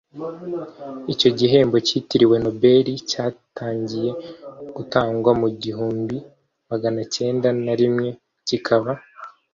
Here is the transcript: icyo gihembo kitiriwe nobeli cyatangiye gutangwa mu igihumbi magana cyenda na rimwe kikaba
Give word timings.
icyo 1.13 1.29
gihembo 1.39 1.75
kitiriwe 1.87 2.35
nobeli 2.43 2.93
cyatangiye 3.09 4.11
gutangwa 4.75 5.31
mu 5.39 5.45
igihumbi 5.53 6.15
magana 6.69 7.01
cyenda 7.15 7.47
na 7.65 7.73
rimwe 7.79 8.09
kikaba 8.47 8.91